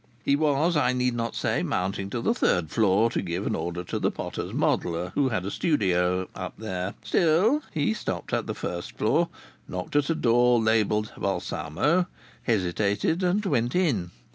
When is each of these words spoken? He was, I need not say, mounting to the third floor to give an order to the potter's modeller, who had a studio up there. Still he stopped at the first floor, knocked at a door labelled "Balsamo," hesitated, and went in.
He 0.25 0.35
was, 0.35 0.75
I 0.75 0.93
need 0.93 1.13
not 1.13 1.35
say, 1.35 1.61
mounting 1.61 2.09
to 2.09 2.21
the 2.21 2.33
third 2.33 2.71
floor 2.71 3.11
to 3.11 3.21
give 3.21 3.45
an 3.45 3.53
order 3.53 3.83
to 3.83 3.99
the 3.99 4.09
potter's 4.09 4.51
modeller, 4.51 5.11
who 5.13 5.29
had 5.29 5.45
a 5.45 5.51
studio 5.51 6.27
up 6.33 6.55
there. 6.57 6.95
Still 7.03 7.61
he 7.71 7.93
stopped 7.93 8.33
at 8.33 8.47
the 8.47 8.55
first 8.55 8.97
floor, 8.97 9.29
knocked 9.67 9.95
at 9.95 10.09
a 10.09 10.15
door 10.15 10.59
labelled 10.59 11.13
"Balsamo," 11.15 12.07
hesitated, 12.43 13.21
and 13.21 13.45
went 13.45 13.75
in. 13.75 14.09